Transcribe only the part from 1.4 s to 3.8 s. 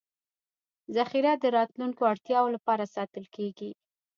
راتلونکو اړتیاوو لپاره ساتل کېږي.